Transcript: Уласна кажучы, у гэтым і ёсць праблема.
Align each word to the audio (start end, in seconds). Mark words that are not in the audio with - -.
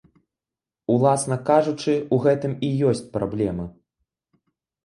Уласна 0.93 1.37
кажучы, 1.51 1.93
у 2.17 2.19
гэтым 2.23 2.57
і 2.69 2.71
ёсць 2.93 3.05
праблема. 3.19 3.65